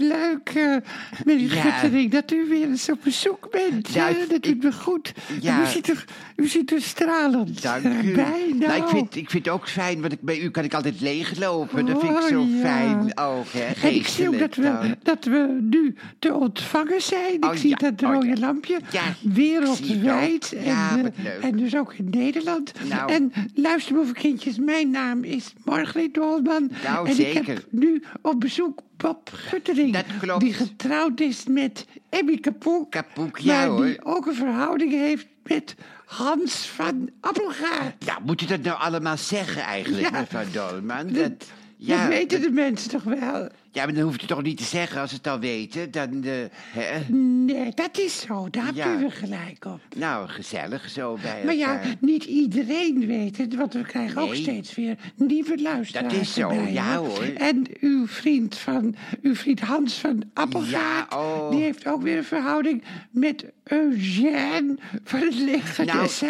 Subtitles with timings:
[0.00, 0.08] wat
[0.44, 0.76] leuk, eh
[1.24, 1.60] meneer Ja.
[1.62, 3.94] Guttering, dat u weer eens op bezoek bent.
[3.94, 5.12] Nou, Ja, ik- dat doet me goed.
[5.40, 5.62] Ja.
[5.62, 6.04] U, ziet er,
[6.36, 8.14] u ziet er stralend Dank eh, u.
[8.14, 8.44] bij.
[8.48, 10.74] Nou, Nou, ik, vind, ik vind het ook fijn, want ik, bij u kan ik
[10.74, 11.86] altijd leeglopen.
[11.86, 12.60] Dat vind ik Oh, zo ja.
[12.60, 13.88] fijn ook, hè.
[13.88, 14.94] En ik zie ook dat we, dan.
[15.02, 17.34] dat we nu te ontvangen zijn.
[17.34, 18.34] Ik Oh, zie dat Oh, rode ja.
[18.38, 18.78] lampje.
[19.20, 20.52] Wereldwijd.
[20.64, 22.72] En, eh, en dus ook in Nederland.
[22.88, 23.12] Nou.
[23.12, 26.70] En luisterboevenkindjes, mijn naam is Margreet Dolman.
[26.84, 29.92] Nou, en ik heb nu op bezoek Bob Guttering.
[29.92, 30.40] Dat klopt.
[30.40, 32.90] Die getrouwd is met Emmy Kapoek.
[32.90, 33.84] Kapoek, ja, maar hoor.
[33.84, 35.74] die ook een verhouding heeft met
[36.06, 38.04] Hans van Appelgaard.
[38.04, 40.20] Ja, moet je dat nou allemaal zeggen eigenlijk, Ja.
[40.20, 41.06] mevrouw Dolman?
[41.12, 43.48] Dat, Dat, ja, dat weten de mensen toch wel?
[43.76, 45.90] Ja, maar dan hoef je het toch niet te zeggen als ze het al weten.
[45.90, 47.14] Dan, eh, hè?
[47.14, 48.50] Nee, dat is zo.
[48.50, 48.88] Daar Ja.
[48.88, 49.80] hebben we gelijk op.
[49.96, 54.74] Nou, gezellig zo bij Maar ja, niet iedereen weet het, want we krijgen ook steeds
[54.74, 56.12] weer nieuwe luisteraars.
[56.12, 57.08] Dat is zo, erbij, ja, hoor.
[57.08, 57.22] hoor.
[57.24, 60.70] En uw vriend, van, uw vriend Hans van Appelgaard,
[61.10, 61.50] Ja, oh.
[61.50, 66.20] die heeft ook weer een verhouding met Eugène van het leger Nou, dat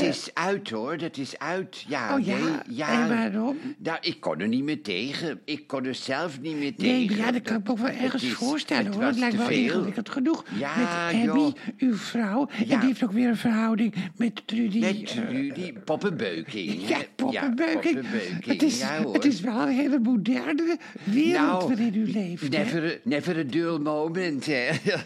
[0.00, 0.06] hè?
[0.08, 1.84] is uit hoor, dat is uit.
[1.88, 2.36] Ja, Oh ja?
[2.36, 3.02] nee, ja.
[3.02, 3.56] En waarom?
[3.78, 5.40] Nou, ik kon er niet meer tegen.
[5.44, 7.16] Ik kon er zelf niet meer Nee, tegen.
[7.24, 9.04] ja, dat kan ik me ook wel ergens is- voorstellen het hoor.
[9.04, 10.44] Het lijkt wel ingewikkeld genoeg.
[10.58, 10.86] Ja, met
[11.22, 11.52] Abby, joh.
[11.78, 12.48] uw vrouw.
[12.58, 14.78] En die heeft ook weer een verhouding met Trudy.
[14.78, 16.80] Met eh, Rudy, poppenbeuking.
[16.88, 18.04] Ja, poppenbeuking,
[18.46, 22.42] het, is, ja, het is wel een hele moderne wereld Nou, waarin u leeft.
[22.42, 22.48] hè?
[22.48, 24.68] Never, never a dull moment, hè.
[24.82, 25.00] Ja,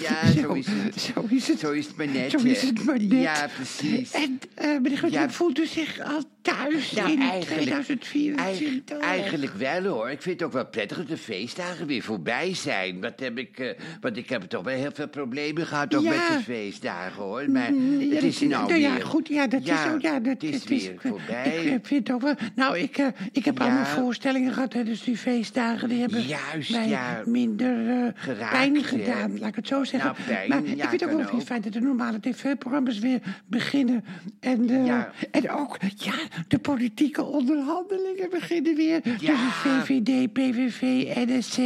[0.00, 1.00] ja, zo is het.
[1.00, 1.58] Zo is het.
[1.58, 3.22] Zo is het maar net, Zo is het maar net.
[3.22, 4.12] Ja, precies.
[4.12, 5.30] En eh meneer Guttering, Ja.
[5.30, 8.44] voelt u zich al thuis Nou, in eigenlijk, 2024?
[8.44, 10.10] eigen- eigenlijk wel hoor.
[10.10, 13.00] Ik vind het ook wel prettig dat de feestdagen weer voorbij zijn.
[13.00, 13.68] Wat heb ik, eh,
[14.00, 16.08] want ik heb toch wel heel veel problemen gehad ook Ja.
[16.10, 17.50] met de feestdagen hoor.
[17.50, 19.04] Maar Mm, ja, het is nou nou ja, weer.
[19.06, 21.64] goed, ja, dat is ook, ja, dat het is het weer ik- voorbij.
[21.64, 23.64] Ik, vind ook wel, nou, ik, eh, ik heb Ja.
[23.64, 27.22] allemaal voorstellingen gehad, hè, dus die feestdagen, die hebben Juist, mij ja.
[27.24, 28.82] minder eh, Geraakt, pijn hè?
[28.82, 30.12] gedaan, laat ik het zo zeggen.
[30.12, 33.20] Nou, pijn, maar ja, ik vind ook wel het feit dat de normale tv-programma's weer
[33.46, 34.04] beginnen.
[34.40, 36.14] En, eh, en ook, ja,
[36.48, 40.80] de politieke onderhandelingen beginnen weer tussen VVD, PVV,
[41.26, 41.58] NSC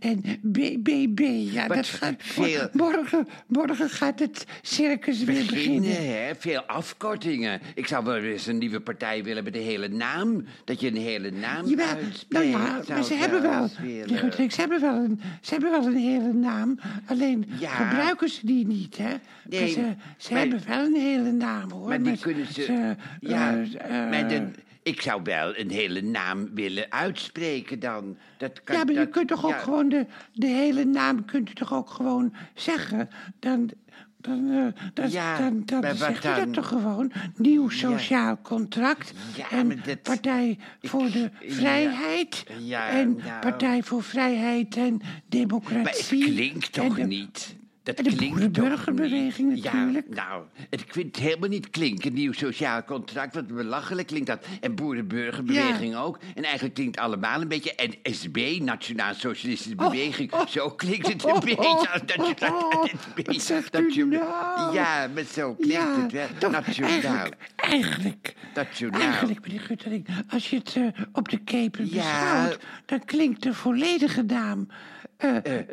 [0.00, 1.20] en BBB.
[1.52, 5.80] Ja, Wat dat gaat, veel- morgen, morgen gaat het circus weer beginnen.
[5.80, 6.34] Beginnen, hè?
[6.38, 7.60] Veel afkortingen.
[7.74, 10.44] Ik zou wel eens een nieuwe partij willen met een hele naam.
[10.64, 12.28] Dat je een hele naam Jawel, uitspreekt.
[12.52, 14.32] nou ja, maar ze hebben wel, willen.
[14.52, 16.78] ze hebben wel een, ze hebben wel een hele naam.
[17.06, 17.68] Alleen Ja.
[17.70, 19.04] gebruiken ze die niet, hè?
[19.08, 21.88] maar Nee, ze, ze maar- hebben wel een hele naam, hoor.
[21.88, 22.62] Maar die Met- kunnen ze...
[22.62, 24.54] ze, ja, eh, eh, maar dan,
[24.84, 28.16] ik zou wel een hele naam willen uitspreken dan.
[28.38, 29.58] Dat kan, ja, maar je dat- kunt toch ook ja.
[29.58, 33.08] gewoon de, de hele naam kunt u toch ook gewoon zeggen?
[33.38, 33.70] Dan,
[34.16, 35.96] dan, dan, Ja, dan, dan dan?
[36.22, 37.12] dat toch gewoon?
[37.36, 41.30] Nieuw sociaal contract Ja, en dat- Partij voor de.
[41.46, 42.44] Vrijheid
[42.90, 43.40] en nou.
[43.40, 46.24] Partij voor Vrijheid en Maar het Democratie.
[46.24, 47.56] klinkt toch de- niet?
[47.84, 49.64] Dat de klinkt toch boerenburgerbeweging niet?
[49.64, 50.06] natuurlijk.
[50.08, 53.34] Ja, nou, het klinkt helemaal niet klinken, nieuw sociaal contract.
[53.34, 54.46] Wat belachelijk klinkt dat.
[54.60, 56.18] En boerenburgerbeweging ook.
[56.34, 57.74] En eigenlijk klinkt allemaal een beetje...
[57.74, 60.32] En SB, Nationaal Socialistische Beweging.
[60.32, 61.68] oh, Zo klinkt het een oh, beetje.
[61.68, 64.74] oh, als dat je, dat, oh, dat, dat, nou?
[64.74, 66.50] Ja, maar zo klinkt ja, het wel.
[66.50, 66.90] Nationaal.
[66.90, 67.36] Eigenlijk,
[67.70, 69.00] eigenlijk, Nationaal.
[69.00, 70.82] eigenlijk, meneer Guttering, als je het eh,
[71.12, 71.90] op de keper Ja.
[71.90, 74.66] beschouwt, dan klinkt de volledige naam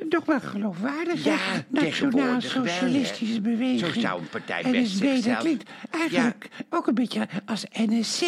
[0.10, 1.24] nog wel geloofwaardig.
[1.24, 1.36] ja,
[1.68, 2.70] Nationaal tegenwoordig wel, hè.
[2.70, 3.80] Socialistische Beweging.
[3.94, 8.22] Zo zou een partij best NSB, dat zichzelf- klinkt eigenlijk ook een beetje als NSC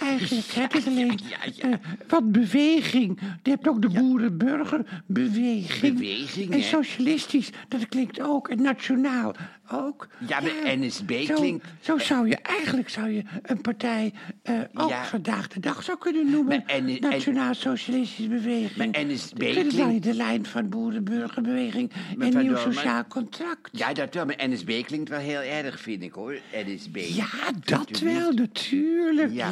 [0.00, 0.46] eigenlijk.
[0.52, 0.62] hè?
[0.70, 1.18] Het alleen
[1.54, 1.78] ja,
[2.08, 3.18] wat beweging.
[3.42, 5.94] Je hebt ook de boerenburgerbeweging.
[5.98, 8.48] Beweging, En socialistisch, dat klinkt ook.
[8.48, 9.34] En nationaal
[9.72, 10.08] ook.
[10.26, 14.88] Ja, maar NSB zo, klinkt- Zo zou je, eigenlijk zou je een partij eh, ook
[14.88, 15.04] Ja.
[15.04, 16.64] vandaag de dag zou kunnen noemen.
[17.00, 18.76] Nationaal Socialistische Beweging.
[18.92, 23.68] Maar NSB is dan klinkt- de lijn van boerenburgerbeweging en nieuw maar- sociaal contract.
[23.72, 24.24] Ja, dat wel.
[24.26, 26.38] Maar NSB klinkt wel heel erg, vind ik hoor.
[26.66, 26.96] NSB.
[26.96, 27.26] Ja,
[27.64, 29.32] dat wel, natuurlijk.
[29.32, 29.50] Ja,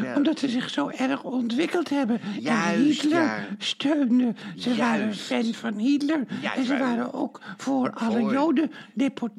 [0.00, 0.14] wel.
[0.16, 2.20] omdat ze zich zo erg ontwikkeld hebben.
[2.20, 4.34] en Juist, Hitler steunde.
[4.56, 6.24] Ze waren fan van Hitler.
[6.56, 8.32] En ze waren ook voor alle Voor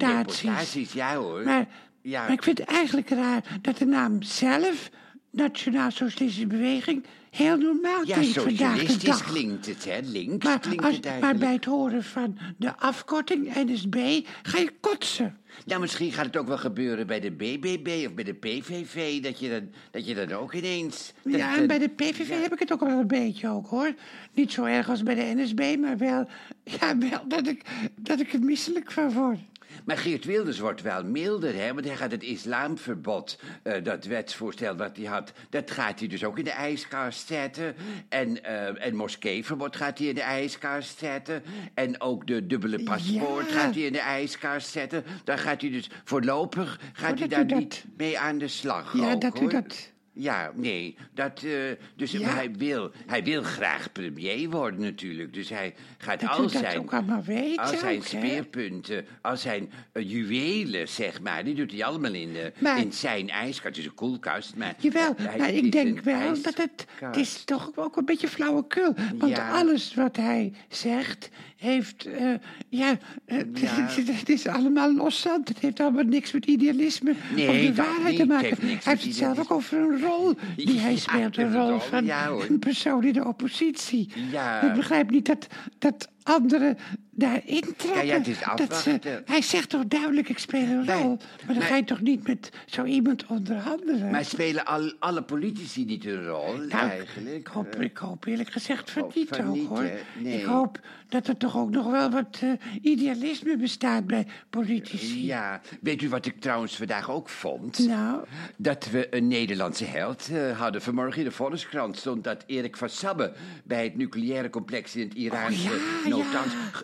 [0.08, 0.42] jodendeportaties.
[0.42, 1.44] Deportaties, ja hoor.
[1.44, 1.68] Maar,
[2.02, 2.22] Ja.
[2.22, 4.90] maar ik vind het eigenlijk raar dat de naam zelf,
[5.32, 9.24] Nationaal Socialistische Beweging, heel normaal ja, klinkt vandaag de socialistisch dag.
[9.24, 10.00] klinkt het, hè.
[10.04, 11.40] Links Maar, klinkt als, het maar eigenlijk.
[11.40, 13.96] bij het horen van de afkorting NSB
[14.44, 15.38] ga je kotsen.
[15.66, 19.22] Nou, misschien gaat het ook wel gebeuren bij de BBB of bij de PVV...
[19.22, 21.14] dat je dan, dat je dan ook ineens...
[21.24, 22.36] dat- Ja, en bij de PVV ja.
[22.36, 23.94] heb ik het ook wel een beetje ook, hoor.
[24.34, 26.28] Niet zo erg als bij de NSB, maar wel,
[26.80, 27.62] ja, wel dat, ik,
[27.96, 29.40] dat ik er misselijk van word.
[29.86, 31.74] Maar Geert Wilders wordt wel milder, hè?
[31.74, 36.24] Want hij gaat het islamverbod, eh, dat wetsvoorstel wat hij had, dat gaat hij dus
[36.24, 37.76] ook in de ijskast zetten.
[38.10, 38.44] En,
[38.80, 41.44] en moskeeverbod gaat hij in de ijskast zetten.
[41.74, 43.60] En ook de dubbele paspoort Ja.
[43.60, 45.04] gaat hij in de ijskast zetten.
[45.24, 48.94] Dan gaat hij dus voorlopig gaat hij dat daar u niet mee aan de slag.
[48.98, 49.50] Ja, ook, dat u hoor.
[49.50, 49.92] dat...
[50.20, 51.52] Ja, nee, dat, eh,
[51.96, 52.20] dus Ja.
[52.30, 55.34] hij, wil, hij wil graag premier worden natuurlijk.
[55.34, 60.10] Dus hij gaat Dat al zijn, ook allemaal weet al zijn speerpunten, al zijn eh,
[60.10, 63.64] juwelen, zeg maar, die doet hij allemaal in, de, Maar- in zijn ijskast.
[63.76, 64.76] Het is een koelkast, maar...
[64.80, 68.94] Jawel, hij- maar ik denk wel dat het, het is toch ook een beetje flauwekul.
[69.16, 69.50] Want Ja.
[69.52, 72.34] alles wat hij zegt heeft, eh,
[72.70, 73.88] ja, eh, Ja.
[74.12, 75.48] het is allemaal loszand.
[75.48, 78.16] Het heeft allemaal niks met idealisme Nee, of de waarheid niet.
[78.16, 78.68] te Het maken.
[78.68, 81.38] heeft Hij heeft het zelf ook over een rol die hij speelt.
[81.38, 82.10] Een rol van
[82.50, 84.10] een persoon in de oppositie.
[84.32, 84.62] Ja.
[84.62, 85.48] Ik begrijp niet dat,
[85.80, 86.78] dat anderen
[87.12, 88.06] daarin trekken.
[88.06, 91.18] ja, het is ze- hij zegt toch duidelijk, ik speel een rol.
[91.46, 94.10] Maar dan ga je toch niet met zo iemand onderhandelen?
[94.12, 97.36] Maar spelen al, alle politici niet een rol, Nou, eigenlijk?
[97.36, 99.90] Ik hoop, Eh, ik hoop eerlijk gezegd van niet van ook, niet, hoor.
[100.20, 100.40] Nee.
[100.40, 100.80] Ik hoop
[101.10, 102.50] dat er toch ook nog wel wat eh,
[102.82, 105.26] idealisme bestaat bij politici.
[105.26, 107.80] Ja, weet u wat ik trouwens vandaag ook vond?
[107.88, 108.24] Nou,
[108.58, 110.82] Dat we een Nederlandse held eh, hadden.
[110.82, 113.34] Vanmorgen in de Volkskrant stond dat Erik van Sabbe...
[113.64, 115.76] bij het nucleaire complex in het Iraanse Oh,
[116.06, 116.17] ja,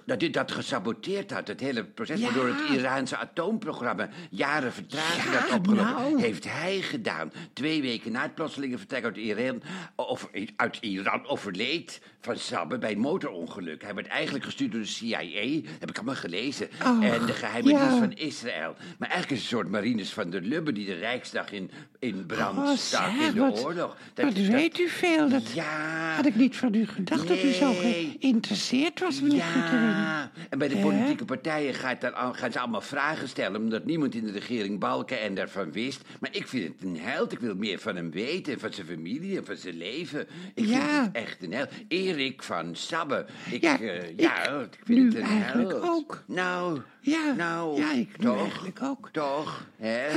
[0.05, 2.21] Dat hij dat gesaboteerd had, het hele proces...
[2.21, 5.93] Waardoor het Iraanse atoomprogramma jaren vertraging had opgelopen.
[5.93, 6.21] nou.
[6.21, 7.31] Heeft hij gedaan.
[7.53, 9.61] Twee weken na het plotselinge vertrek uit Iran...
[9.95, 13.81] Of, uit Iran overleed van Sabbe bij een motorongeluk.
[13.81, 16.69] Hij werd eigenlijk gestuurd door de CIA, heb ik allemaal gelezen.
[16.79, 18.75] Och, en de geheime dienst van Israël.
[18.97, 20.71] Maar eigenlijk is het een soort Marines van der Lubbe...
[20.71, 21.71] die de Rijksdag in,
[22.03, 23.97] in brand oh, stak zeg, in de wat, oorlog.
[24.15, 25.29] wat weet u veel.
[25.29, 26.13] Dat Ja.
[26.15, 29.37] had ik niet van u gedacht, dat u zo geïnteresseerd was, meneer.
[29.37, 33.61] Ja, en bij de politieke partijen gaat dan, gaan ze allemaal vragen stellen...
[33.61, 36.01] omdat niemand in de regering balken en daarvan wist.
[36.19, 37.31] Maar ik vind het een held.
[37.31, 40.27] Ik wil meer van hem weten, en van zijn familie en van zijn leven.
[40.53, 40.79] Ik Ja.
[40.79, 41.69] vind het echt een held.
[41.87, 43.25] Erik van Sabbe.
[43.51, 45.83] Ik, Ja, eh, ik ja, ik vind nu het een eigenlijk held.
[45.83, 46.23] ook.
[46.27, 49.09] Nou, Ja, nou, ja, ik toch, eigenlijk ook.
[49.11, 50.07] Toch, hè?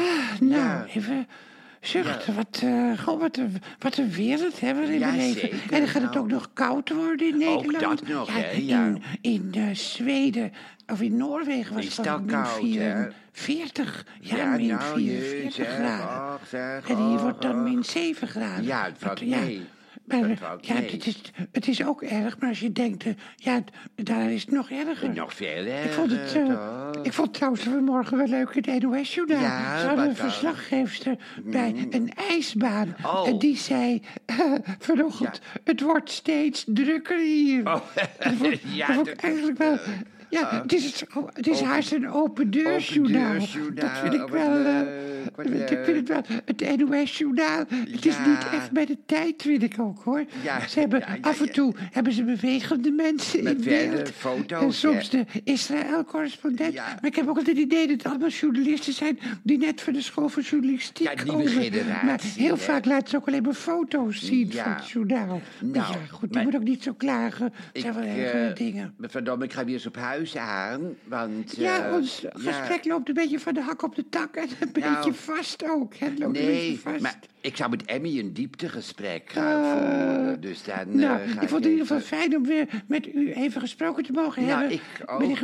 [0.40, 0.86] Nou, Ja.
[0.94, 1.26] even
[1.86, 2.34] zuchten.
[2.34, 5.40] Wat, eh, goh, wat, een, wat een wereld hebben we in Ja, leven.
[5.40, 6.24] zeker, en dan gaat het nou.
[6.24, 7.98] ook nog koud worden in Ook Nederland.
[7.98, 8.84] dat nog, ja, hè, ja.
[8.86, 10.52] In, in eh, Zweden
[10.86, 13.06] of in Noorwegen was het het van al min koud, hè?
[13.32, 14.06] 44.
[14.20, 16.34] Ja, Ja, min nou, 44 jezus, graden.
[16.34, 17.62] och, zeg, en hier och, wordt dan och.
[17.62, 18.64] min 7 graden.
[18.64, 19.38] Ja, het valt ja.
[19.40, 19.66] mee.
[20.06, 20.28] Maar,
[20.60, 21.20] ja, het is,
[21.52, 23.62] het is ook erg, maar als je denkt, eh, ja,
[23.94, 25.14] daar is het nog erger.
[25.14, 28.72] Nog veel Ik vond het, erger, eh, ik vond het trouwens vanmorgen wel leuk in
[28.72, 29.40] het NOS-journaal.
[29.40, 32.96] Ja, Ze hadden een verslaggeefster bij een ijsbaan.
[33.04, 33.28] Oh.
[33.28, 34.36] En die zei eh,
[34.78, 37.60] vanochtend, het wordt steeds drukker hier.
[37.60, 37.80] Oh,
[38.18, 39.78] Dat vond, ja, dat vond ik eigenlijk wel...
[40.30, 43.38] Ja, het is, het is haast een open deursjournaal.
[43.74, 44.64] Dat vind ik wel...
[44.64, 44.80] eh,
[45.70, 46.22] ik vind het wel...
[46.44, 50.24] Het NOS-journaal, het is niet echt bij de tijd, vind ik ook, hoor.
[50.68, 54.10] Ze hebben af en toe hebben ze bewegende mensen in beeld.
[54.10, 56.74] foto's, En soms de Israël-correspondent.
[56.74, 59.18] Maar ik heb ook altijd het idee dat het allemaal journalisten zijn...
[59.42, 61.72] die net van de school van journalistiek Ja, komen.
[62.04, 65.40] Maar heel vaak laten ze ook alleen maar foto's zien van het journaal.
[65.60, 67.52] Nou, ja, goed, je maar- moet ook niet zo klagen.
[67.72, 68.94] Ik, zijn wel eh, erge dingen.
[68.96, 71.56] Mevrouw Dom, ik ga weer eens op huis aan, want...
[71.56, 74.42] Ja, eh, ons ja, gesprek loopt een beetje van de hak op de tak en
[74.42, 75.94] een Nou, beetje vast ook.
[75.94, 77.00] Het loopt een beetje Nee, vast.
[77.00, 81.50] maar ik zou met Emmy een dieptegesprek gaan voeren, dus dan Nou, ga ik vond
[81.50, 84.76] het in ieder geval fijn om weer met u even gesproken te mogen Nou, hebben.
[84.76, 85.36] ik ook meneer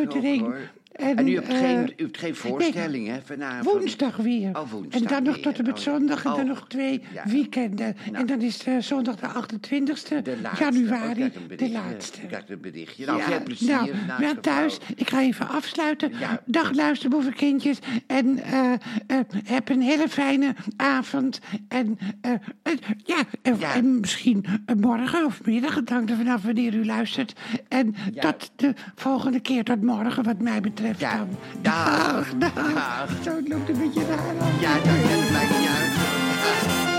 [1.03, 3.65] En, u hebt, eh, geen, u hebt geen voorstelling, hè, vanavond?
[3.79, 4.49] Woensdag weer.
[4.53, 7.03] Oh, woensdag en dan nog tot en met Oh, zondag en dan oh, nog twee
[7.15, 7.23] ja.
[7.27, 7.97] weekenden.
[8.05, 8.17] Nou.
[8.17, 10.65] En dan is eh, zondag de 28e De laatste.
[10.65, 12.21] Oh, januari de laatste.
[12.27, 13.07] Krijg een berichtje.
[13.07, 13.69] Nou, Ja, veel plezier.
[13.69, 14.75] nou, wel thuis.
[14.75, 14.95] vrouw.
[14.97, 16.13] Ik ga even afsluiten.
[16.19, 16.43] Ja.
[16.45, 17.79] Dag luisterboevenkindjes.
[18.07, 21.41] En eh, eh, heb een hele fijne avond.
[21.69, 22.33] En eh,
[22.63, 22.73] eh,
[23.05, 23.23] ja,
[23.75, 25.75] en, misschien eh, morgen of middag.
[25.75, 27.33] Het hangt er vanaf wanneer u luistert.
[27.69, 29.65] En tot de volgende keer.
[29.65, 31.17] Tot morgen wat mij betreft Ja.
[31.17, 31.29] dan.
[31.61, 32.27] Dag.
[32.37, 32.53] dag.
[32.55, 33.11] Dag.
[33.23, 34.61] Zo, het loopt een beetje raar af.
[34.61, 36.92] Ja, dat, maakt niet uit.